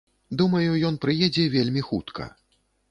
Думаю, 0.39 0.71
ён 0.89 0.97
прыедзе 1.05 1.47
вельмі 1.59 1.81
хутка. 1.93 2.23